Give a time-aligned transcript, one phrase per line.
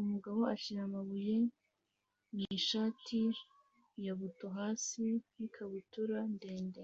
[0.00, 1.34] Umugabo ashyira amabuye
[2.34, 3.20] mu ishati
[4.04, 5.04] ya buto-hasi
[5.36, 6.82] n'ikabutura ndende